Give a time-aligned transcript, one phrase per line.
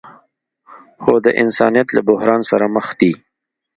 [1.01, 3.11] خو د انسانیت له بحران سره مخ دي.